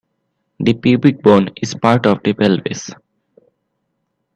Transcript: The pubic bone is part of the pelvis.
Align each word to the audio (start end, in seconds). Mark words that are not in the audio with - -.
The 0.59 0.73
pubic 0.73 1.21
bone 1.21 1.49
is 1.61 1.75
part 1.75 2.07
of 2.07 2.23
the 2.23 2.33
pelvis. 2.33 2.89